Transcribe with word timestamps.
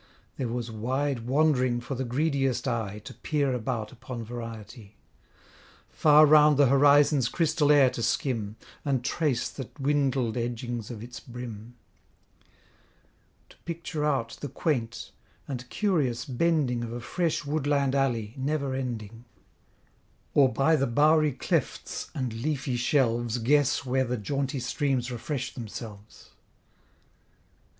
There 0.37 0.47
was 0.47 0.71
wide 0.71 1.27
wand'ring 1.27 1.79
for 1.79 1.93
the 1.93 2.03
greediest 2.03 2.67
eye, 2.67 2.99
To 3.05 3.13
peer 3.13 3.53
about 3.53 3.91
upon 3.91 4.23
variety; 4.23 4.97
Far 5.89 6.25
round 6.25 6.57
the 6.57 6.65
horizon's 6.65 7.29
crystal 7.29 7.71
air 7.71 7.91
to 7.91 8.01
skim, 8.01 8.55
And 8.83 9.05
trace 9.05 9.47
the 9.47 9.65
dwindled 9.65 10.37
edgings 10.37 10.89
of 10.89 11.03
its 11.03 11.19
brim; 11.19 11.75
To 13.49 13.57
picture 13.57 14.03
out 14.03 14.39
the 14.41 14.49
quaint, 14.49 15.11
and 15.47 15.69
curious 15.69 16.25
bending 16.25 16.83
Of 16.83 16.91
a 16.93 16.99
fresh 16.99 17.45
woodland 17.45 17.93
alley, 17.93 18.33
never 18.37 18.73
ending; 18.73 19.25
Or 20.33 20.51
by 20.51 20.75
the 20.75 20.87
bowery 20.87 21.33
clefts, 21.33 22.09
and 22.15 22.33
leafy 22.33 22.75
shelves, 22.75 23.37
Guess 23.37 23.85
were 23.85 24.03
the 24.03 24.17
jaunty 24.17 24.59
streams 24.61 25.11
refresh 25.11 25.53
themselves. 25.53 26.31